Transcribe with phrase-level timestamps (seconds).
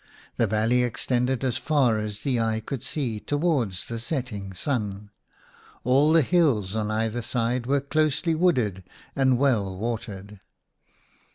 [0.37, 5.11] The valley extended as far as eye could see towards the setting sun;
[5.83, 8.83] all the hills on either side were closely wooded
[9.15, 10.39] and well watered.